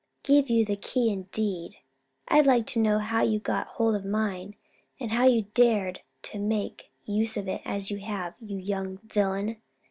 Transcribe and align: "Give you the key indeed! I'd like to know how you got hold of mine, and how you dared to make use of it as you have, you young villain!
"Give 0.23 0.49
you 0.49 0.65
the 0.65 0.77
key 0.77 1.11
indeed! 1.11 1.75
I'd 2.27 2.47
like 2.47 2.65
to 2.73 2.79
know 2.79 2.97
how 2.97 3.21
you 3.21 3.37
got 3.39 3.67
hold 3.77 3.93
of 3.93 4.03
mine, 4.03 4.55
and 4.99 5.11
how 5.11 5.25
you 5.25 5.43
dared 5.53 6.01
to 6.23 6.39
make 6.39 6.89
use 7.05 7.37
of 7.37 7.47
it 7.47 7.61
as 7.65 7.91
you 7.91 7.99
have, 7.99 8.33
you 8.39 8.57
young 8.57 8.97
villain! 9.03 9.57